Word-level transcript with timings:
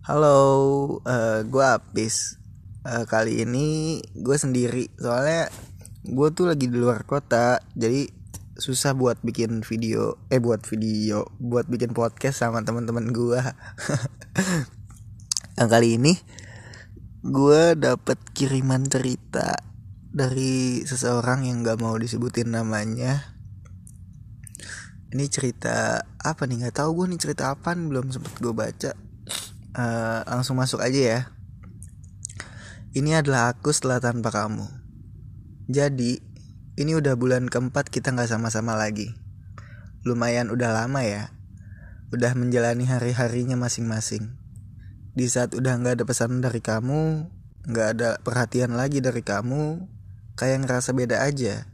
Halo, 0.00 0.40
uh, 1.04 1.44
gue 1.44 1.60
Apis. 1.60 2.40
Uh, 2.88 3.04
kali 3.04 3.44
ini 3.44 4.00
gue 4.16 4.32
sendiri, 4.32 4.88
soalnya 4.96 5.52
gue 6.08 6.28
tuh 6.32 6.48
lagi 6.48 6.72
di 6.72 6.80
luar 6.80 7.04
kota, 7.04 7.60
jadi 7.76 8.08
susah 8.56 8.96
buat 8.96 9.20
bikin 9.20 9.60
video, 9.60 10.16
eh 10.32 10.40
buat 10.40 10.64
video, 10.64 11.28
buat 11.36 11.68
bikin 11.68 11.92
podcast 11.92 12.40
sama 12.40 12.64
teman-teman 12.64 13.12
gue. 13.12 13.44
yang 15.60 15.68
kali 15.76 16.00
ini 16.00 16.16
gue 17.20 17.76
dapet 17.76 18.16
kiriman 18.32 18.88
cerita 18.88 19.52
dari 20.08 20.80
seseorang 20.80 21.44
yang 21.44 21.60
gak 21.60 21.76
mau 21.76 21.92
disebutin 22.00 22.56
namanya 22.56 23.36
ini 25.12 25.28
cerita 25.28 26.00
apa 26.24 26.48
nih 26.48 26.64
nggak 26.64 26.80
tahu 26.80 27.02
gue 27.02 27.06
nih 27.12 27.20
cerita 27.20 27.52
apa 27.52 27.74
belum 27.74 28.14
sempet 28.14 28.30
gue 28.38 28.54
baca 28.54 29.09
uh, 29.74 30.26
langsung 30.26 30.58
masuk 30.58 30.82
aja 30.82 31.00
ya. 31.00 31.20
Ini 32.90 33.22
adalah 33.22 33.54
aku 33.54 33.70
setelah 33.70 34.02
tanpa 34.02 34.34
kamu. 34.34 34.66
Jadi 35.70 36.18
ini 36.74 36.92
udah 36.98 37.14
bulan 37.14 37.46
keempat 37.46 37.86
kita 37.86 38.10
nggak 38.10 38.30
sama-sama 38.34 38.74
lagi. 38.74 39.14
Lumayan 40.02 40.50
udah 40.50 40.74
lama 40.74 41.06
ya. 41.06 41.30
Udah 42.10 42.34
menjalani 42.34 42.90
hari-harinya 42.90 43.54
masing-masing. 43.54 44.34
Di 45.14 45.30
saat 45.30 45.54
udah 45.54 45.78
nggak 45.78 46.02
ada 46.02 46.04
pesan 46.06 46.42
dari 46.42 46.58
kamu 46.58 47.30
nggak 47.60 47.88
ada 47.92 48.16
perhatian 48.24 48.72
lagi 48.72 49.04
dari 49.04 49.20
kamu 49.20 49.86
kayak 50.34 50.66
ngerasa 50.66 50.90
beda 50.96 51.22
aja. 51.22 51.70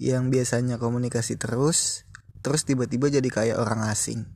Yang 0.00 0.24
biasanya 0.32 0.80
komunikasi 0.80 1.36
terus 1.36 2.08
terus 2.40 2.62
tiba-tiba 2.62 3.10
jadi 3.10 3.28
kayak 3.28 3.58
orang 3.58 3.84
asing. 3.90 4.35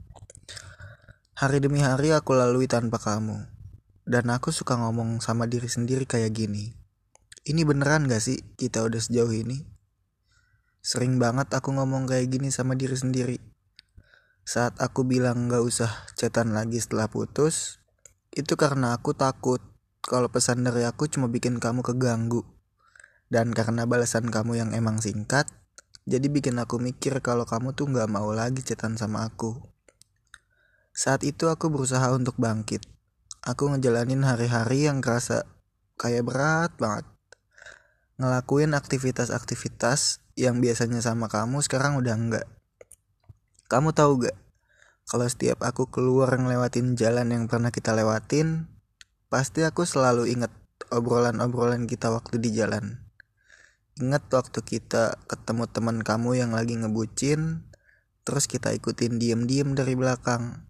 Hari 1.40 1.56
demi 1.56 1.80
hari 1.80 2.12
aku 2.12 2.36
lalui 2.36 2.68
tanpa 2.68 3.00
kamu. 3.00 3.48
Dan 4.04 4.28
aku 4.28 4.52
suka 4.52 4.76
ngomong 4.76 5.24
sama 5.24 5.48
diri 5.48 5.72
sendiri 5.72 6.04
kayak 6.04 6.36
gini. 6.36 6.76
Ini 7.48 7.64
beneran 7.64 8.04
gak 8.12 8.20
sih 8.20 8.44
kita 8.60 8.84
udah 8.84 9.00
sejauh 9.00 9.32
ini? 9.32 9.64
Sering 10.84 11.16
banget 11.16 11.48
aku 11.56 11.72
ngomong 11.72 12.04
kayak 12.04 12.28
gini 12.28 12.52
sama 12.52 12.76
diri 12.76 12.92
sendiri. 12.92 13.40
Saat 14.44 14.84
aku 14.84 15.08
bilang 15.08 15.48
gak 15.48 15.64
usah 15.64 15.88
cetan 16.12 16.52
lagi 16.52 16.76
setelah 16.76 17.08
putus, 17.08 17.80
itu 18.36 18.60
karena 18.60 18.92
aku 18.92 19.16
takut 19.16 19.64
kalau 20.04 20.28
pesan 20.28 20.60
dari 20.60 20.84
aku 20.84 21.08
cuma 21.08 21.32
bikin 21.32 21.56
kamu 21.56 21.80
keganggu. 21.80 22.44
Dan 23.32 23.56
karena 23.56 23.88
balasan 23.88 24.28
kamu 24.28 24.60
yang 24.60 24.70
emang 24.76 25.00
singkat, 25.00 25.48
jadi 26.04 26.28
bikin 26.28 26.60
aku 26.60 26.76
mikir 26.76 27.24
kalau 27.24 27.48
kamu 27.48 27.72
tuh 27.72 27.88
gak 27.88 28.12
mau 28.12 28.28
lagi 28.28 28.60
cetan 28.60 29.00
sama 29.00 29.24
aku. 29.24 29.79
Saat 31.00 31.24
itu 31.24 31.48
aku 31.48 31.72
berusaha 31.72 32.12
untuk 32.12 32.36
bangkit. 32.36 32.84
Aku 33.40 33.72
ngejalanin 33.72 34.20
hari-hari 34.20 34.84
yang 34.84 35.00
kerasa 35.00 35.48
kayak 35.96 36.28
berat 36.28 36.76
banget. 36.76 37.08
Ngelakuin 38.20 38.76
aktivitas-aktivitas 38.76 40.20
yang 40.36 40.60
biasanya 40.60 41.00
sama 41.00 41.32
kamu 41.32 41.64
sekarang 41.64 41.96
udah 41.96 42.12
enggak. 42.12 42.44
Kamu 43.72 43.96
tahu 43.96 44.28
gak? 44.28 44.36
Kalau 45.08 45.24
setiap 45.24 45.64
aku 45.64 45.88
keluar 45.88 46.36
ngelewatin 46.36 47.00
jalan 47.00 47.32
yang 47.32 47.48
pernah 47.48 47.72
kita 47.72 47.96
lewatin, 47.96 48.68
pasti 49.32 49.64
aku 49.64 49.88
selalu 49.88 50.28
inget 50.28 50.52
obrolan-obrolan 50.92 51.88
kita 51.88 52.12
waktu 52.12 52.36
di 52.44 52.52
jalan. 52.52 53.00
Ingat 53.96 54.28
waktu 54.28 54.60
kita 54.60 55.16
ketemu 55.24 55.64
teman 55.64 56.04
kamu 56.04 56.44
yang 56.44 56.52
lagi 56.52 56.76
ngebucin, 56.76 57.64
terus 58.28 58.44
kita 58.44 58.76
ikutin 58.76 59.16
diem-diem 59.16 59.72
dari 59.72 59.96
belakang. 59.96 60.69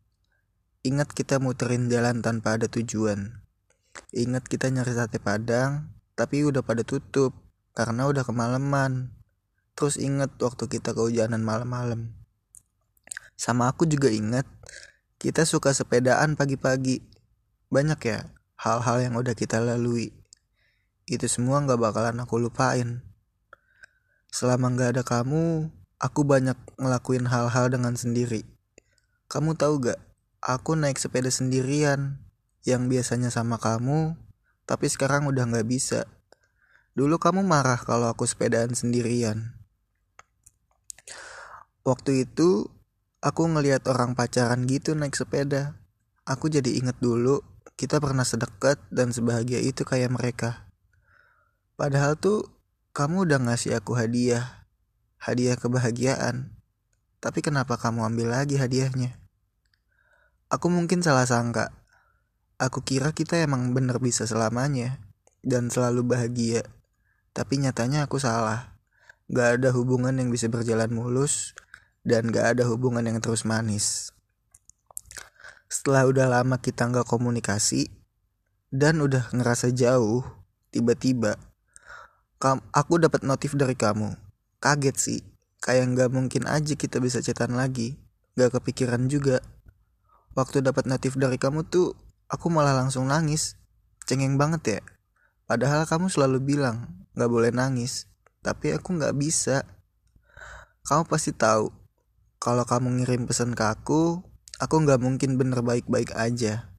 Ingat 0.81 1.13
kita 1.13 1.37
muterin 1.37 1.93
jalan 1.93 2.25
tanpa 2.25 2.57
ada 2.57 2.65
tujuan. 2.65 3.45
Ingat 4.17 4.49
kita 4.49 4.73
nyari 4.73 4.97
sate 4.97 5.21
padang, 5.21 5.93
tapi 6.17 6.41
udah 6.41 6.65
pada 6.65 6.81
tutup 6.81 7.37
karena 7.77 8.09
udah 8.09 8.25
kemalaman. 8.25 9.13
Terus 9.77 10.01
ingat 10.01 10.41
waktu 10.41 10.73
kita 10.73 10.97
kehujanan 10.97 11.45
malam-malam. 11.45 12.17
Sama 13.37 13.69
aku 13.69 13.85
juga 13.85 14.09
ingat, 14.09 14.49
kita 15.21 15.45
suka 15.45 15.77
sepedaan 15.77 16.33
pagi-pagi. 16.33 17.05
Banyak 17.69 18.01
ya 18.01 18.33
hal-hal 18.57 19.05
yang 19.05 19.21
udah 19.21 19.37
kita 19.37 19.61
lalui. 19.61 20.17
Itu 21.05 21.29
semua 21.29 21.61
gak 21.61 21.77
bakalan 21.77 22.25
aku 22.25 22.41
lupain. 22.41 23.05
Selama 24.33 24.73
gak 24.73 24.97
ada 24.97 25.03
kamu, 25.05 25.69
aku 26.01 26.21
banyak 26.25 26.57
ngelakuin 26.81 27.29
hal-hal 27.29 27.69
dengan 27.69 28.01
sendiri. 28.01 28.49
Kamu 29.29 29.57
tahu 29.61 29.93
gak, 29.93 30.10
aku 30.41 30.77
naik 30.77 30.97
sepeda 30.97 31.29
sendirian, 31.29 32.21
yang 32.65 32.89
biasanya 32.89 33.33
sama 33.33 33.57
kamu, 33.57 34.17
tapi 34.69 34.89
sekarang 34.89 35.29
udah 35.29 35.49
gak 35.49 35.69
bisa. 35.69 36.09
Dulu 36.97 37.17
kamu 37.17 37.45
marah 37.45 37.81
kalau 37.81 38.09
aku 38.13 38.29
sepedaan 38.29 38.73
sendirian. 38.77 39.57
Waktu 41.81 42.29
itu, 42.29 42.69
aku 43.25 43.43
ngeliat 43.49 43.89
orang 43.89 44.13
pacaran 44.13 44.69
gitu 44.69 44.93
naik 44.93 45.17
sepeda. 45.17 45.81
Aku 46.29 46.53
jadi 46.53 46.77
inget 46.77 47.01
dulu, 47.01 47.41
kita 47.81 47.97
pernah 48.01 48.25
sedekat 48.25 48.77
dan 48.93 49.13
sebahagia 49.13 49.61
itu 49.65 49.85
kayak 49.89 50.13
mereka. 50.13 50.69
Padahal 51.81 52.21
tuh 52.21 52.45
kamu 52.93 53.25
udah 53.25 53.41
ngasih 53.49 53.81
aku 53.81 53.97
hadiah, 53.97 54.69
hadiah 55.17 55.57
kebahagiaan. 55.57 56.53
Tapi 57.21 57.41
kenapa 57.41 57.81
kamu 57.81 58.05
ambil 58.13 58.37
lagi 58.37 58.61
hadiahnya? 58.61 59.20
Aku 60.51 60.67
mungkin 60.67 60.99
salah 60.99 61.31
sangka. 61.31 61.71
Aku 62.59 62.83
kira 62.83 63.15
kita 63.15 63.39
emang 63.39 63.71
bener 63.71 64.03
bisa 64.03 64.27
selamanya 64.27 64.99
dan 65.47 65.71
selalu 65.71 66.03
bahagia. 66.03 66.67
Tapi 67.31 67.63
nyatanya 67.63 68.11
aku 68.11 68.19
salah. 68.19 68.75
Gak 69.31 69.63
ada 69.63 69.71
hubungan 69.71 70.11
yang 70.19 70.35
bisa 70.35 70.51
berjalan 70.51 70.91
mulus 70.91 71.55
dan 72.03 72.35
gak 72.35 72.59
ada 72.59 72.67
hubungan 72.67 73.07
yang 73.07 73.23
terus 73.23 73.47
manis. 73.47 74.11
Setelah 75.71 76.11
udah 76.11 76.27
lama 76.27 76.59
kita 76.59 76.91
gak 76.91 77.07
komunikasi 77.07 77.87
dan 78.75 78.99
udah 78.99 79.31
ngerasa 79.31 79.71
jauh, 79.71 80.27
tiba-tiba 80.75 81.39
aku 82.75 82.99
dapat 82.99 83.23
notif 83.23 83.55
dari 83.55 83.79
kamu. 83.79 84.19
Kaget 84.59 84.97
sih, 84.99 85.21
kayak 85.63 85.95
nggak 85.95 86.11
mungkin 86.11 86.51
aja 86.51 86.75
kita 86.75 86.99
bisa 86.99 87.23
cetan 87.23 87.55
lagi. 87.55 88.01
Gak 88.35 88.59
kepikiran 88.59 89.07
juga. 89.07 89.39
Waktu 90.39 90.63
dapat 90.63 90.87
notif 90.87 91.19
dari 91.19 91.37
kamu 91.43 91.67
tuh, 91.67 91.99
aku 92.31 92.47
malah 92.55 92.75
langsung 92.79 93.11
nangis. 93.11 93.59
Cengeng 94.07 94.39
banget 94.39 94.63
ya. 94.67 94.81
Padahal 95.51 95.83
kamu 95.83 96.07
selalu 96.07 96.39
bilang 96.39 97.07
nggak 97.19 97.31
boleh 97.31 97.51
nangis, 97.51 98.07
tapi 98.39 98.71
aku 98.71 98.95
nggak 98.95 99.19
bisa. 99.19 99.67
Kamu 100.87 101.11
pasti 101.11 101.35
tahu, 101.35 101.75
kalau 102.39 102.63
kamu 102.63 103.03
ngirim 103.03 103.27
pesan 103.27 103.59
ke 103.59 103.67
aku, 103.67 104.23
aku 104.63 104.75
nggak 104.87 105.03
mungkin 105.03 105.35
bener 105.37 105.61
baik-baik 105.61 106.15
aja. 106.15 106.71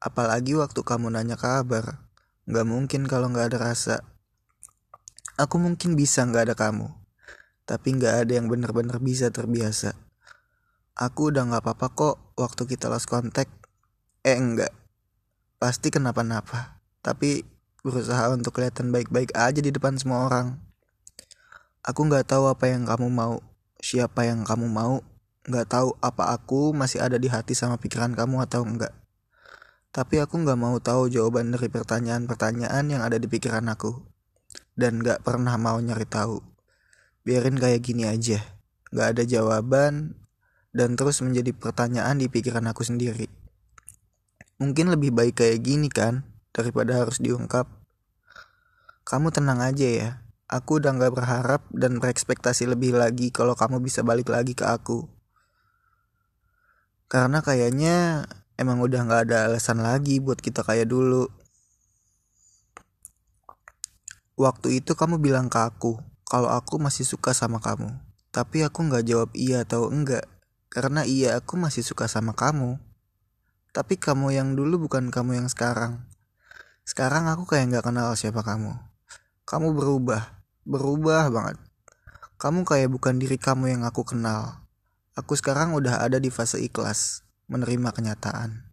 Apalagi 0.00 0.56
waktu 0.56 0.80
kamu 0.80 1.12
nanya 1.12 1.36
kabar, 1.36 2.08
nggak 2.48 2.66
mungkin 2.66 3.04
kalau 3.04 3.28
nggak 3.28 3.52
ada 3.54 3.70
rasa. 3.70 4.00
Aku 5.36 5.60
mungkin 5.60 5.94
bisa 5.94 6.24
nggak 6.24 6.50
ada 6.50 6.54
kamu, 6.56 6.88
tapi 7.68 8.00
nggak 8.00 8.24
ada 8.24 8.32
yang 8.32 8.48
benar-benar 8.48 8.96
bisa 8.98 9.28
terbiasa. 9.28 10.09
Aku 10.98 11.30
udah 11.30 11.46
nggak 11.46 11.62
apa-apa 11.62 11.86
kok 11.94 12.16
waktu 12.38 12.62
kita 12.66 12.90
lost 12.90 13.06
contact. 13.06 13.52
Eh 14.26 14.34
enggak, 14.34 14.74
pasti 15.60 15.92
kenapa-napa. 15.92 16.82
Tapi 17.00 17.44
berusaha 17.80 18.28
untuk 18.32 18.56
kelihatan 18.56 18.92
baik-baik 18.92 19.32
aja 19.32 19.60
di 19.60 19.70
depan 19.72 19.96
semua 19.96 20.26
orang. 20.26 20.60
Aku 21.80 22.04
nggak 22.08 22.28
tahu 22.28 22.50
apa 22.50 22.68
yang 22.68 22.84
kamu 22.84 23.08
mau, 23.08 23.40
siapa 23.80 24.28
yang 24.28 24.44
kamu 24.44 24.68
mau, 24.68 25.00
nggak 25.48 25.66
tahu 25.72 25.96
apa 26.04 26.36
aku 26.36 26.76
masih 26.76 27.00
ada 27.00 27.16
di 27.16 27.32
hati 27.32 27.56
sama 27.56 27.80
pikiran 27.80 28.12
kamu 28.12 28.44
atau 28.44 28.66
enggak. 28.66 28.92
Tapi 29.90 30.22
aku 30.22 30.44
nggak 30.44 30.60
mau 30.60 30.76
tahu 30.78 31.10
jawaban 31.10 31.50
dari 31.50 31.66
pertanyaan-pertanyaan 31.66 32.84
yang 32.86 33.02
ada 33.02 33.16
di 33.16 33.26
pikiran 33.26 33.66
aku 33.72 34.10
dan 34.78 35.02
gak 35.02 35.26
pernah 35.26 35.58
mau 35.58 35.76
nyari 35.82 36.06
tahu. 36.06 36.38
Biarin 37.26 37.58
kayak 37.58 37.84
gini 37.84 38.06
aja, 38.06 38.40
gak 38.94 39.18
ada 39.18 39.22
jawaban 39.26 40.16
dan 40.70 40.94
terus 40.94 41.22
menjadi 41.22 41.50
pertanyaan 41.54 42.18
di 42.18 42.30
pikiran 42.30 42.66
aku 42.70 42.86
sendiri. 42.86 43.26
Mungkin 44.60 44.92
lebih 44.92 45.10
baik 45.10 45.40
kayak 45.40 45.64
gini 45.64 45.88
kan, 45.88 46.22
daripada 46.52 47.00
harus 47.00 47.18
diungkap. 47.18 47.66
Kamu 49.08 49.32
tenang 49.34 49.64
aja 49.64 49.88
ya, 49.88 50.10
aku 50.50 50.82
udah 50.82 50.94
gak 50.94 51.14
berharap 51.16 51.62
dan 51.72 51.98
berekspektasi 51.98 52.68
lebih 52.68 52.94
lagi 52.94 53.32
kalau 53.32 53.56
kamu 53.56 53.80
bisa 53.80 54.04
balik 54.04 54.28
lagi 54.28 54.52
ke 54.52 54.66
aku. 54.66 55.08
Karena 57.10 57.42
kayaknya 57.42 58.28
emang 58.54 58.78
udah 58.84 59.02
gak 59.08 59.22
ada 59.30 59.50
alasan 59.50 59.82
lagi 59.82 60.22
buat 60.22 60.38
kita 60.38 60.62
kayak 60.62 60.86
dulu. 60.86 61.26
Waktu 64.40 64.80
itu 64.80 64.96
kamu 64.96 65.20
bilang 65.20 65.52
ke 65.52 65.60
aku 65.60 66.00
kalau 66.24 66.48
aku 66.48 66.78
masih 66.78 67.04
suka 67.04 67.34
sama 67.34 67.58
kamu. 67.58 67.90
Tapi 68.30 68.62
aku 68.62 68.86
nggak 68.86 69.04
jawab 69.04 69.30
iya 69.34 69.66
atau 69.66 69.90
enggak. 69.90 70.22
Karena 70.70 71.02
iya 71.02 71.42
aku 71.42 71.58
masih 71.58 71.82
suka 71.82 72.06
sama 72.06 72.38
kamu. 72.38 72.78
Tapi 73.74 73.98
kamu 73.98 74.30
yang 74.30 74.54
dulu 74.54 74.86
bukan 74.86 75.10
kamu 75.10 75.42
yang 75.42 75.50
sekarang. 75.50 76.06
Sekarang 76.86 77.26
aku 77.26 77.42
kayak 77.42 77.74
nggak 77.74 77.90
kenal 77.90 78.14
siapa 78.14 78.46
kamu. 78.46 78.78
Kamu 79.50 79.74
berubah, 79.74 80.38
berubah 80.62 81.26
banget. 81.26 81.58
Kamu 82.38 82.62
kayak 82.62 82.86
bukan 82.86 83.18
diri 83.18 83.34
kamu 83.34 83.74
yang 83.74 83.82
aku 83.82 84.06
kenal. 84.06 84.62
Aku 85.18 85.34
sekarang 85.34 85.74
udah 85.74 86.06
ada 86.06 86.22
di 86.22 86.30
fase 86.30 86.62
ikhlas, 86.62 87.26
menerima 87.50 87.90
kenyataan. 87.90 88.70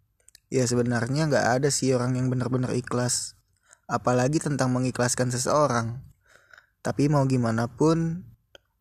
Ya 0.54 0.70
sebenarnya 0.70 1.26
nggak 1.26 1.46
ada 1.60 1.70
sih 1.74 1.98
orang 1.98 2.14
yang 2.14 2.30
benar-benar 2.30 2.78
ikhlas. 2.78 3.34
Apalagi 3.90 4.38
tentang 4.38 4.70
mengikhlaskan 4.70 5.34
seseorang. 5.34 6.06
Tapi 6.86 7.10
mau 7.10 7.26
gimana 7.26 7.66
pun, 7.66 8.22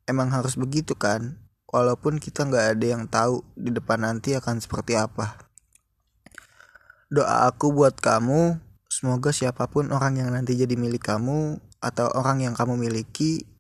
emang 0.04 0.28
harus 0.36 0.60
begitu 0.60 0.92
kan? 0.92 1.45
Walaupun 1.66 2.22
kita 2.22 2.46
nggak 2.46 2.78
ada 2.78 2.86
yang 2.86 3.10
tahu 3.10 3.42
di 3.58 3.74
depan 3.74 4.06
nanti 4.06 4.38
akan 4.38 4.62
seperti 4.62 4.94
apa. 4.94 5.50
Doa 7.10 7.50
aku 7.50 7.74
buat 7.74 7.98
kamu, 7.98 8.62
semoga 8.86 9.34
siapa 9.34 9.66
pun 9.66 9.90
orang 9.90 10.22
yang 10.22 10.30
nanti 10.30 10.54
jadi 10.54 10.78
milik 10.78 11.02
kamu 11.02 11.58
atau 11.82 12.06
orang 12.14 12.46
yang 12.46 12.54
kamu 12.54 12.78
miliki, 12.78 13.50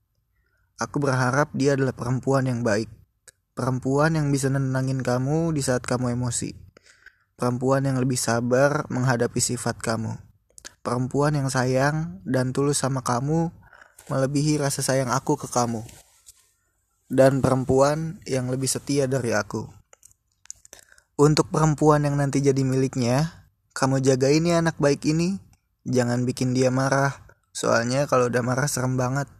aku 0.78 1.02
berharap 1.02 1.50
dia 1.50 1.74
adalah 1.74 1.98
perempuan 1.98 2.46
yang 2.46 2.62
baik. 2.62 2.86
Perempuan 3.58 4.14
yang 4.14 4.30
bisa 4.30 4.54
nenangin 4.54 5.02
kamu 5.02 5.50
di 5.50 5.66
saat 5.66 5.82
kamu 5.82 6.14
emosi. 6.14 6.54
Perempuan 7.34 7.90
yang 7.90 7.98
lebih 7.98 8.16
sabar 8.16 8.86
menghadapi 8.86 9.42
sifat 9.42 9.82
kamu. 9.82 10.14
Perempuan 10.86 11.34
yang 11.34 11.50
sayang 11.50 12.22
dan 12.22 12.54
tulus 12.54 12.78
sama 12.86 13.02
kamu 13.02 13.50
melebihi 14.06 14.62
rasa 14.62 14.86
sayang 14.86 15.10
aku 15.10 15.34
ke 15.34 15.50
kamu 15.50 15.82
dan 17.06 17.38
perempuan 17.38 18.18
yang 18.26 18.50
lebih 18.50 18.66
setia 18.66 19.06
dari 19.06 19.30
aku. 19.30 19.66
Untuk 21.16 21.48
perempuan 21.48 22.04
yang 22.04 22.20
nanti 22.20 22.44
jadi 22.44 22.60
miliknya, 22.60 23.48
kamu 23.72 24.04
jagain 24.04 24.44
ya 24.44 24.60
anak 24.60 24.76
baik 24.76 25.06
ini. 25.08 25.40
Jangan 25.86 26.26
bikin 26.26 26.52
dia 26.52 26.68
marah, 26.68 27.14
soalnya 27.54 28.04
kalau 28.10 28.28
udah 28.28 28.42
marah 28.42 28.68
serem 28.68 28.98
banget. 28.98 29.30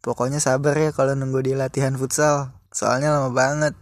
Pokoknya 0.00 0.38
sabar 0.38 0.76
ya 0.78 0.94
kalau 0.94 1.12
nunggu 1.18 1.44
dia 1.44 1.56
latihan 1.58 1.98
futsal, 1.98 2.56
soalnya 2.70 3.10
lama 3.10 3.34
banget. 3.34 3.74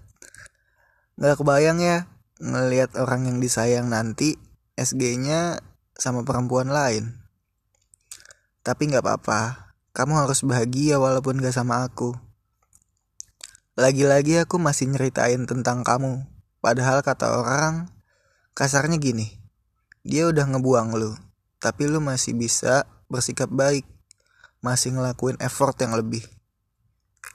Gak 1.21 1.39
kebayang 1.39 1.79
ya, 1.79 2.09
ngelihat 2.41 2.97
orang 2.99 3.29
yang 3.29 3.39
disayang 3.39 3.93
nanti 3.93 4.41
SG-nya 4.75 5.61
sama 5.95 6.25
perempuan 6.25 6.73
lain. 6.73 7.23
Tapi 8.65 8.89
gak 8.91 9.05
apa-apa, 9.05 9.75
kamu 9.93 10.27
harus 10.27 10.43
bahagia 10.43 10.97
walaupun 10.97 11.39
gak 11.39 11.55
sama 11.55 11.85
aku. 11.85 12.32
Lagi-lagi 13.83 14.39
aku 14.39 14.63
masih 14.63 14.95
nyeritain 14.95 15.43
tentang 15.43 15.83
kamu. 15.83 16.23
Padahal 16.63 17.03
kata 17.03 17.43
orang, 17.43 17.91
kasarnya 18.55 18.95
gini. 18.95 19.43
Dia 20.07 20.31
udah 20.31 20.55
ngebuang 20.55 20.95
lu, 20.95 21.19
tapi 21.59 21.91
lu 21.91 21.99
masih 21.99 22.39
bisa 22.39 22.87
bersikap 23.11 23.51
baik. 23.51 23.83
Masih 24.63 24.95
ngelakuin 24.95 25.35
effort 25.43 25.75
yang 25.83 25.99
lebih. 25.99 26.23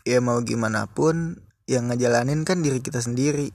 Ya 0.08 0.24
mau 0.24 0.40
gimana 0.40 0.88
pun, 0.88 1.44
yang 1.68 1.92
ngejalanin 1.92 2.48
kan 2.48 2.64
diri 2.64 2.80
kita 2.80 3.04
sendiri. 3.04 3.52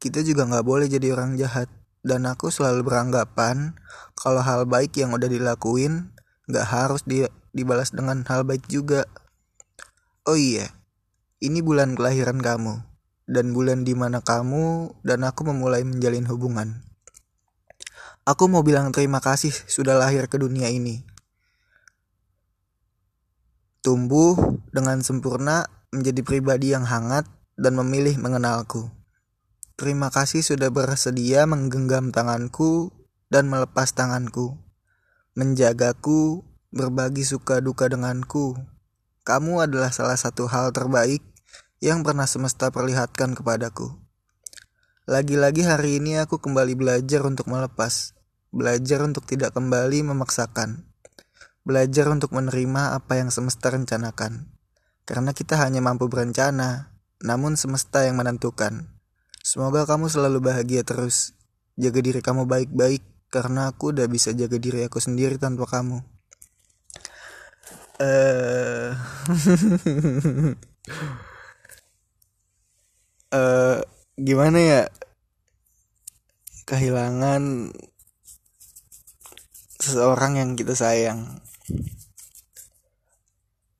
Kita 0.00 0.24
juga 0.24 0.48
gak 0.48 0.64
boleh 0.64 0.88
jadi 0.88 1.12
orang 1.12 1.36
jahat. 1.36 1.68
Dan 2.00 2.24
aku 2.24 2.48
selalu 2.48 2.80
beranggapan 2.80 3.76
kalau 4.16 4.40
hal 4.40 4.64
baik 4.64 4.96
yang 4.96 5.12
udah 5.12 5.28
dilakuin 5.28 6.16
gak 6.48 6.64
harus 6.64 7.04
di, 7.04 7.28
dibalas 7.52 7.92
dengan 7.92 8.24
hal 8.24 8.48
baik 8.48 8.64
juga. 8.72 9.04
Oh 10.24 10.40
iya, 10.40 10.72
ini 11.40 11.60
bulan 11.60 11.92
kelahiran 11.92 12.40
kamu, 12.40 12.80
dan 13.26 13.50
bulan 13.52 13.82
di 13.82 13.92
mana 13.92 14.22
kamu 14.22 14.94
dan 15.02 15.26
aku 15.26 15.44
memulai 15.44 15.82
menjalin 15.82 16.24
hubungan. 16.30 16.86
Aku 18.26 18.50
mau 18.50 18.66
bilang 18.66 18.90
terima 18.90 19.22
kasih 19.22 19.54
sudah 19.54 19.94
lahir 19.94 20.26
ke 20.26 20.38
dunia 20.38 20.66
ini. 20.66 21.06
Tumbuh 23.82 24.34
dengan 24.74 24.98
sempurna 25.06 25.62
menjadi 25.94 26.26
pribadi 26.26 26.74
yang 26.74 26.82
hangat 26.82 27.30
dan 27.54 27.78
memilih 27.78 28.18
mengenalku. 28.18 28.90
Terima 29.78 30.10
kasih 30.10 30.42
sudah 30.42 30.72
bersedia 30.74 31.46
menggenggam 31.46 32.10
tanganku 32.10 32.90
dan 33.30 33.46
melepas 33.46 33.94
tanganku, 33.94 34.58
menjagaku, 35.38 36.42
berbagi 36.74 37.22
suka 37.22 37.62
duka 37.62 37.86
denganku, 37.86 38.58
kamu 39.26 39.66
adalah 39.66 39.90
salah 39.90 40.14
satu 40.14 40.46
hal 40.46 40.70
terbaik 40.70 41.18
yang 41.82 42.06
pernah 42.06 42.30
semesta 42.30 42.70
perlihatkan 42.70 43.34
kepadaku. 43.34 43.90
Lagi-lagi 45.10 45.66
hari 45.66 45.98
ini 45.98 46.22
aku 46.22 46.38
kembali 46.38 46.78
belajar 46.78 47.26
untuk 47.26 47.50
melepas, 47.50 48.14
belajar 48.54 49.02
untuk 49.02 49.26
tidak 49.26 49.50
kembali 49.58 50.06
memaksakan, 50.14 50.86
belajar 51.66 52.06
untuk 52.06 52.30
menerima 52.38 52.94
apa 52.94 53.18
yang 53.18 53.34
semesta 53.34 53.74
rencanakan. 53.74 54.46
Karena 55.02 55.34
kita 55.34 55.58
hanya 55.58 55.82
mampu 55.82 56.06
berencana, 56.06 56.94
namun 57.18 57.58
semesta 57.58 58.06
yang 58.06 58.22
menentukan. 58.22 58.94
Semoga 59.42 59.90
kamu 59.90 60.06
selalu 60.06 60.38
bahagia 60.38 60.86
terus. 60.86 61.34
Jaga 61.74 61.98
diri 61.98 62.22
kamu 62.22 62.46
baik-baik, 62.46 63.02
karena 63.34 63.74
aku 63.74 63.90
udah 63.90 64.06
bisa 64.06 64.30
jaga 64.38 64.54
diri 64.54 64.86
aku 64.86 65.02
sendiri 65.02 65.34
tanpa 65.34 65.66
kamu 65.66 66.15
uh, 68.00 68.92
gimana 74.16 74.58
ya? 74.58 74.82
Kehilangan 76.66 77.70
seseorang 79.80 80.42
yang 80.42 80.58
kita 80.58 80.74
sayang. 80.74 81.40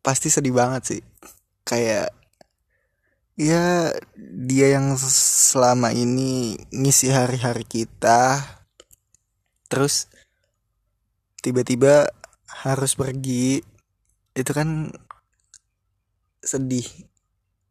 Pasti 0.05 0.31
sedih 0.31 0.55
banget 0.55 0.83
sih. 0.87 1.03
Kayak 1.67 2.15
ya 3.37 3.93
dia 4.17 4.67
yang 4.81 4.97
selama 4.97 5.93
ini 5.93 6.57
ngisi 6.73 7.13
hari-hari 7.13 7.69
kita 7.69 8.41
terus 9.69 10.09
tiba-tiba 11.45 12.09
harus 12.65 12.97
pergi 12.97 13.61
itu 14.37 14.53
kan 14.53 14.93
sedih. 16.45 16.85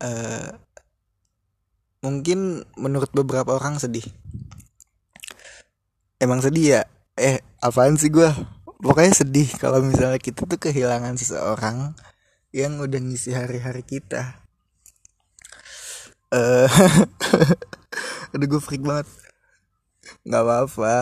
Uh, 0.01 0.49
mungkin 2.01 2.65
menurut 2.75 3.13
beberapa 3.13 3.55
orang 3.55 3.77
sedih. 3.77 4.03
Emang 6.17 6.41
sedih 6.41 6.81
ya? 6.81 6.81
Eh 7.15 7.39
apaan 7.61 7.95
sih 7.95 8.11
gue 8.11 8.27
pokoknya 8.81 9.13
sedih 9.15 9.47
kalau 9.55 9.79
misalnya 9.79 10.19
kita 10.19 10.43
tuh 10.43 10.59
kehilangan 10.59 11.15
seseorang 11.15 11.95
yang 12.51 12.81
udah 12.81 12.99
ngisi 12.99 13.31
hari-hari 13.31 13.85
kita. 13.85 14.41
Eh 16.33 16.65
uh, 16.65 16.69
aduh 18.33 18.47
gue 18.49 18.61
freak 18.61 18.81
banget. 18.81 19.07
Nggak 20.25 20.43
apa-apa. 20.43 20.95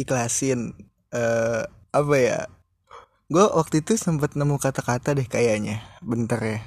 Ikhlasin. 0.00 0.72
Uh, 1.12 1.64
apa 1.94 2.14
ya 2.20 2.40
gue 3.26 3.42
waktu 3.42 3.82
itu 3.82 3.98
sempat 3.98 4.38
nemu 4.38 4.54
kata-kata 4.62 5.18
deh 5.18 5.26
kayaknya. 5.26 5.82
Bentar 5.98 6.38
ya. 6.42 6.60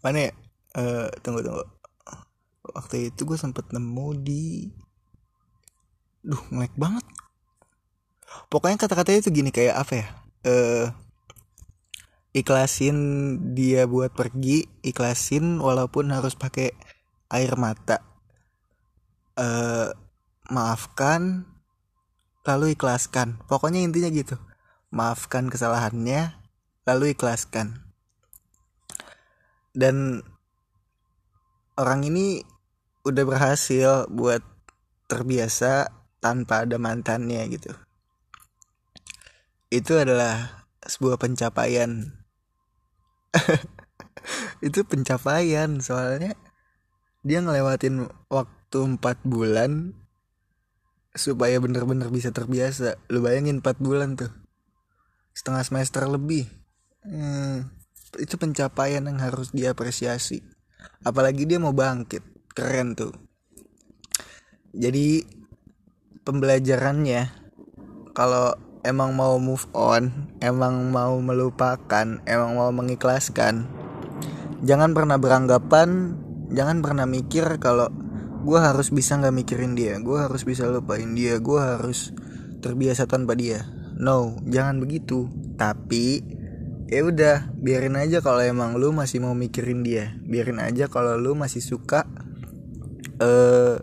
Mana 0.00 0.30
ya? 0.30 0.32
Uh, 0.78 1.10
tunggu 1.20 1.42
tunggu. 1.42 1.66
Waktu 2.70 3.10
itu 3.10 3.20
gue 3.26 3.38
sempat 3.38 3.74
nemu 3.74 4.06
di 4.22 4.70
duh 6.22 6.40
ngelek 6.54 6.74
banget. 6.78 7.02
Pokoknya 8.46 8.78
kata-katanya 8.78 9.26
itu 9.26 9.30
gini 9.34 9.50
kayak 9.50 9.74
apa 9.82 9.92
ya? 9.98 10.06
Uh, 10.46 10.86
ikhlasin 12.30 12.96
dia 13.58 13.90
buat 13.90 14.14
pergi 14.14 14.70
ikhlasin 14.86 15.58
walaupun 15.58 16.14
harus 16.14 16.38
pakai 16.38 16.70
air 17.26 17.58
mata. 17.58 18.06
Uh, 19.34 19.90
maafkan 20.46 21.46
lalu 22.56 22.74
ikhlaskan. 22.74 23.38
Pokoknya 23.46 23.82
intinya 23.82 24.10
gitu. 24.10 24.36
Maafkan 24.90 25.46
kesalahannya, 25.46 26.34
lalu 26.86 27.14
ikhlaskan. 27.14 27.86
Dan 29.70 30.26
orang 31.78 32.02
ini 32.02 32.42
udah 33.06 33.24
berhasil 33.24 34.10
buat 34.10 34.42
terbiasa 35.06 35.88
tanpa 36.18 36.66
ada 36.66 36.76
mantannya 36.76 37.46
gitu. 37.48 37.72
Itu 39.70 39.96
adalah 39.96 40.66
sebuah 40.82 41.16
pencapaian. 41.16 42.18
itu 44.66 44.82
pencapaian 44.84 45.80
soalnya 45.80 46.34
dia 47.22 47.38
ngelewatin 47.40 48.08
waktu 48.32 48.78
4 48.98 49.00
bulan 49.22 49.92
supaya 51.14 51.58
bener-bener 51.58 52.10
bisa 52.10 52.30
terbiasa. 52.30 52.98
Lu 53.10 53.22
bayangin 53.22 53.62
4 53.62 53.82
bulan 53.82 54.18
tuh. 54.18 54.30
Setengah 55.34 55.62
semester 55.62 56.06
lebih. 56.06 56.46
Hmm, 57.06 57.70
itu 58.18 58.34
pencapaian 58.36 59.06
yang 59.06 59.18
harus 59.18 59.50
diapresiasi. 59.54 60.42
Apalagi 61.02 61.46
dia 61.46 61.58
mau 61.58 61.74
bangkit. 61.74 62.22
Keren 62.50 62.98
tuh. 62.98 63.14
Jadi 64.70 65.22
pembelajarannya 66.26 67.32
kalau 68.14 68.54
emang 68.84 69.12
mau 69.12 69.36
move 69.36 69.66
on 69.76 70.30
emang 70.40 70.88
mau 70.88 71.16
melupakan 71.20 72.20
emang 72.24 72.50
mau 72.56 72.70
mengikhlaskan 72.72 73.68
jangan 74.64 74.92
pernah 74.96 75.20
beranggapan 75.20 76.16
jangan 76.52 76.80
pernah 76.80 77.04
mikir 77.04 77.60
kalau 77.60 77.88
gue 78.40 78.60
harus 78.60 78.88
bisa 78.88 79.16
nggak 79.20 79.34
mikirin 79.36 79.76
dia. 79.76 80.00
Gue 80.00 80.20
harus 80.20 80.42
bisa 80.44 80.64
lupain 80.66 81.12
dia. 81.12 81.36
Gue 81.38 81.60
harus 81.60 82.12
terbiasa 82.64 83.04
tanpa 83.04 83.36
dia. 83.36 83.68
No 84.00 84.40
jangan 84.48 84.80
begitu. 84.80 85.28
Tapi 85.60 86.24
ya 86.90 87.06
udah 87.06 87.54
biarin 87.54 87.94
aja 88.00 88.18
kalau 88.24 88.42
emang 88.42 88.80
lu 88.80 88.90
masih 88.96 89.20
mau 89.20 89.36
mikirin 89.36 89.84
dia. 89.84 90.16
Biarin 90.24 90.58
aja 90.58 90.88
kalau 90.88 91.20
lu 91.20 91.36
masih 91.36 91.60
suka 91.60 92.08
eh 93.20 93.26
uh, 93.26 93.76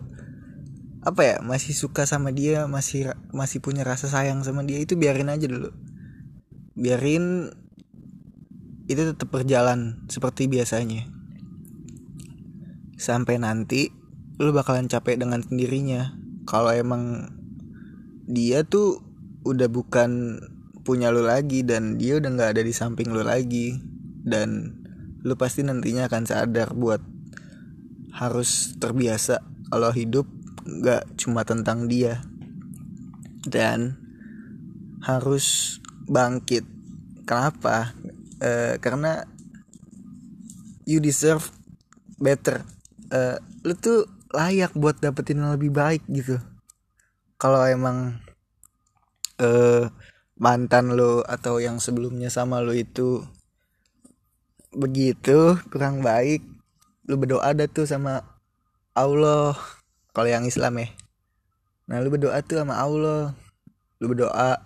apa 0.98 1.20
ya 1.22 1.36
masih 1.40 1.72
suka 1.72 2.04
sama 2.04 2.34
dia 2.34 2.66
masih 2.66 3.14
masih 3.30 3.62
punya 3.62 3.86
rasa 3.86 4.10
sayang 4.10 4.42
sama 4.42 4.66
dia 4.66 4.82
itu 4.82 4.98
biarin 4.98 5.30
aja 5.30 5.46
dulu. 5.46 5.70
Biarin 6.74 7.54
itu 8.88 9.02
tetap 9.04 9.28
berjalan 9.30 10.04
seperti 10.10 10.50
biasanya. 10.50 11.06
Sampai 12.98 13.38
nanti 13.38 13.97
lu 14.38 14.50
bakalan 14.54 14.86
capek 14.86 15.18
dengan 15.18 15.42
sendirinya. 15.42 16.14
Kalau 16.46 16.70
emang 16.72 17.34
dia 18.24 18.62
tuh 18.64 19.02
udah 19.44 19.66
bukan 19.66 20.40
punya 20.86 21.12
lu 21.12 21.26
lagi 21.26 21.66
dan 21.66 22.00
dia 22.00 22.16
udah 22.16 22.30
nggak 22.32 22.50
ada 22.56 22.62
di 22.64 22.72
samping 22.72 23.12
lu 23.12 23.20
lagi 23.20 23.76
dan 24.24 24.78
lu 25.26 25.34
pasti 25.34 25.66
nantinya 25.66 26.08
akan 26.08 26.24
sadar 26.24 26.72
buat 26.72 27.02
harus 28.14 28.78
terbiasa 28.80 29.42
kalau 29.68 29.92
hidup 29.92 30.24
gak 30.82 31.04
cuma 31.20 31.44
tentang 31.44 31.88
dia. 31.88 32.24
Dan 33.48 33.96
harus 35.00 35.78
bangkit. 36.04 36.66
Kenapa? 37.24 37.96
E, 38.40 38.76
karena 38.82 39.24
you 40.84 41.00
deserve 41.00 41.48
better. 42.20 42.64
E, 43.08 43.40
lu 43.64 43.72
tuh 43.78 44.17
layak 44.32 44.76
buat 44.76 45.00
dapetin 45.00 45.40
yang 45.40 45.54
lebih 45.56 45.72
baik 45.72 46.04
gitu. 46.10 46.36
Kalau 47.40 47.62
emang 47.64 48.18
e, 49.40 49.48
mantan 50.36 50.94
lo 50.94 51.22
atau 51.24 51.62
yang 51.62 51.80
sebelumnya 51.80 52.28
sama 52.28 52.60
lo 52.60 52.74
itu 52.74 53.24
begitu 54.68 55.56
kurang 55.72 56.04
baik 56.04 56.44
lu 57.08 57.16
berdoa 57.16 57.56
ada 57.56 57.64
tuh 57.64 57.88
sama 57.88 58.20
Allah. 58.92 59.56
Kalau 60.12 60.28
yang 60.28 60.44
Islam 60.44 60.76
ya. 60.76 60.88
Nah 61.88 62.04
lu 62.04 62.12
berdoa 62.12 62.36
tuh 62.44 62.60
sama 62.60 62.76
Allah. 62.76 63.32
Lu 63.96 64.12
berdoa 64.12 64.60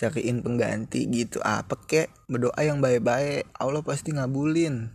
cariin 0.00 0.40
pengganti 0.40 1.04
gitu. 1.12 1.44
Apa 1.44 1.76
kek? 1.84 2.08
Berdoa 2.32 2.56
yang 2.64 2.80
baik-baik. 2.80 3.44
Allah 3.60 3.84
pasti 3.84 4.16
ngabulin. 4.16 4.88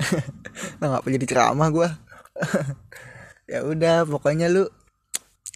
Nah 0.80 0.96
nggak 0.96 1.12
jadi 1.12 1.26
ceramah 1.28 1.68
gue 1.68 1.84
ya 3.50 3.66
udah 3.66 4.06
pokoknya 4.06 4.46
lu 4.46 4.70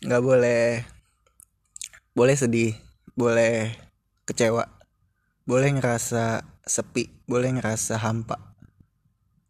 nggak 0.02 0.22
boleh 0.22 0.82
boleh 2.18 2.34
sedih 2.34 2.74
boleh 3.14 3.70
kecewa 4.26 4.66
boleh 5.46 5.70
ngerasa 5.78 6.42
sepi 6.64 7.28
boleh 7.28 7.60
ngerasa 7.60 8.00
hampa. 8.00 8.56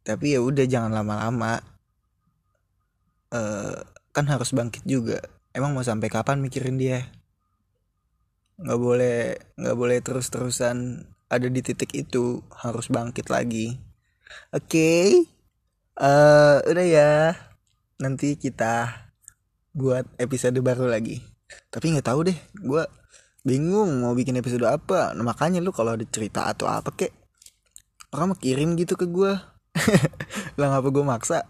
Tapi 0.05 0.37
ya 0.37 0.41
udah 0.43 0.67
jangan 0.67 0.93
lama-lama. 0.93 1.63
Uh, 3.35 3.79
kan 4.15 4.27
harus 4.31 4.55
bangkit 4.55 4.85
juga. 4.87 5.19
Emang 5.55 5.75
mau 5.75 5.87
sampai 5.87 6.11
kapan 6.11 6.43
mikirin 6.43 6.77
dia? 6.77 7.07
Nggak 8.61 8.79
boleh 8.79 9.19
nggak 9.59 9.77
boleh 9.79 9.99
terus 10.03 10.31
terusan 10.31 11.09
ada 11.31 11.47
di 11.47 11.61
titik 11.63 11.91
itu. 11.95 12.43
Harus 12.53 12.91
bangkit 12.91 13.31
lagi. 13.31 13.79
Oke. 14.51 14.67
Okay. 14.67 15.07
uh, 15.99 16.59
eh, 16.63 16.71
udah 16.75 16.87
ya 16.87 17.11
nanti 17.99 18.35
kita 18.35 18.91
buat 19.75 20.07
episode 20.19 20.59
baru 20.63 20.91
lagi. 20.91 21.23
Tapi 21.71 21.95
nggak 21.95 22.07
tahu 22.07 22.31
deh 22.31 22.39
gue 22.63 22.83
bingung 23.45 24.03
mau 24.03 24.17
bikin 24.17 24.39
episode 24.39 24.65
apa. 24.67 25.13
Nah, 25.13 25.23
makanya 25.23 25.61
lu 25.61 25.71
kalau 25.71 25.95
ada 25.95 26.07
cerita 26.09 26.49
atau 26.49 26.67
apa 26.71 26.91
kek 26.95 27.13
orang 28.15 28.35
mau 28.35 28.39
kirim 28.39 28.79
gitu 28.79 28.95
ke 28.95 29.11
gue 29.11 29.35
lah 30.59 30.67
ngapa 30.71 30.89
gue 30.91 31.05
maksa? 31.05 31.47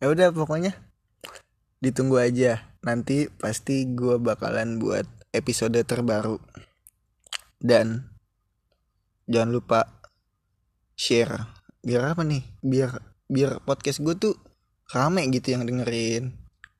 Ya 0.00 0.08
udah 0.08 0.32
pokoknya 0.32 0.74
ditunggu 1.84 2.18
aja. 2.18 2.64
Nanti 2.82 3.28
pasti 3.28 3.84
gue 3.92 4.16
bakalan 4.16 4.80
buat 4.80 5.04
episode 5.36 5.78
terbaru. 5.84 6.40
Dan 7.58 8.08
jangan 9.28 9.50
lupa 9.52 9.80
share. 10.96 11.52
Biar 11.84 12.16
apa 12.16 12.24
nih? 12.24 12.42
Biar 12.64 13.04
biar 13.28 13.60
podcast 13.60 14.00
gue 14.00 14.16
tuh 14.16 14.34
rame 14.92 15.28
gitu 15.32 15.56
yang 15.56 15.64
dengerin. 15.68 16.32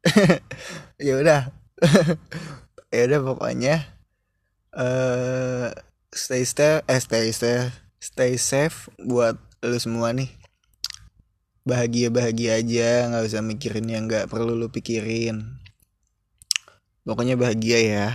Ya 0.99 1.15
udah. 1.21 1.43
Ya 2.89 3.05
udah 3.05 3.21
pokoknya 3.21 3.85
uh, 4.73 5.69
stay 6.09 6.41
stay 6.49 6.81
eh 6.89 6.97
stay 6.97 7.29
stay 7.37 7.69
stay 8.01 8.33
safe 8.41 8.89
buat 8.97 9.37
lu 9.61 9.77
semua 9.77 10.17
nih. 10.17 10.33
Bahagia 11.69 12.09
bahagia 12.09 12.57
aja 12.57 13.13
nggak 13.13 13.29
usah 13.29 13.45
mikirin 13.45 13.93
yang 13.93 14.09
nggak 14.09 14.33
perlu 14.33 14.57
lu 14.57 14.73
pikirin. 14.73 15.61
Pokoknya 17.05 17.37
bahagia 17.37 17.79
ya. 17.85 18.09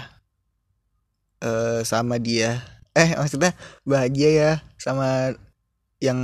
Uh, 1.37 1.85
sama 1.85 2.17
dia. 2.17 2.65
Eh 2.97 3.13
maksudnya 3.13 3.53
bahagia 3.85 4.29
ya 4.33 4.51
sama 4.81 5.37
yang 6.01 6.17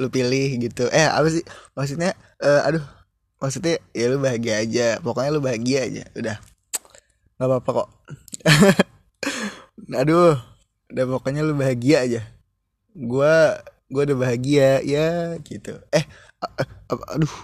lu 0.00 0.08
pilih 0.08 0.56
gitu. 0.56 0.88
Eh 0.88 1.04
apa 1.04 1.28
sih? 1.28 1.44
Maksudnya 1.76 2.16
uh, 2.40 2.64
aduh 2.64 2.99
maksudnya 3.40 3.80
ya 3.96 4.06
lu 4.12 4.20
bahagia 4.20 4.54
aja. 4.60 4.86
Pokoknya 5.00 5.30
lu 5.32 5.40
bahagia 5.42 5.88
aja. 5.88 6.04
Udah. 6.12 6.36
Nggak 7.40 7.48
apa-apa 7.48 7.70
kok. 7.72 7.88
Aduh. 10.04 10.36
Udah 10.90 11.04
pokoknya 11.08 11.40
lu 11.42 11.56
bahagia 11.56 12.04
aja. 12.04 12.20
Gua 12.92 13.64
gua 13.88 14.02
udah 14.04 14.18
bahagia. 14.20 14.84
Ya 14.84 15.34
gitu. 15.40 15.80
Eh 15.90 16.04
aduh. 17.08 17.34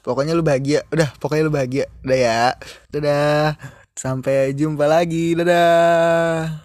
Pokoknya 0.00 0.32
lu 0.32 0.42
bahagia. 0.42 0.88
Udah 0.88 1.12
pokoknya 1.20 1.46
lu 1.46 1.52
bahagia. 1.52 1.84
Udah 2.00 2.18
ya. 2.18 2.42
Dadah. 2.88 3.60
Sampai 3.92 4.56
jumpa 4.56 4.88
lagi. 4.88 5.36
Dadah 5.36 6.64